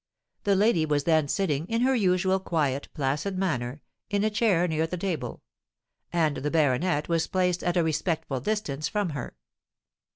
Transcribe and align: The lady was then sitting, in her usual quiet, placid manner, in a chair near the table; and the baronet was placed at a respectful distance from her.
The 0.45 0.55
lady 0.55 0.83
was 0.83 1.03
then 1.03 1.27
sitting, 1.27 1.67
in 1.67 1.81
her 1.83 1.93
usual 1.93 2.39
quiet, 2.39 2.87
placid 2.95 3.37
manner, 3.37 3.83
in 4.09 4.23
a 4.23 4.31
chair 4.31 4.67
near 4.67 4.87
the 4.87 4.97
table; 4.97 5.43
and 6.11 6.37
the 6.37 6.49
baronet 6.49 7.07
was 7.07 7.27
placed 7.27 7.61
at 7.61 7.77
a 7.77 7.83
respectful 7.83 8.39
distance 8.39 8.87
from 8.87 9.09
her. 9.09 9.35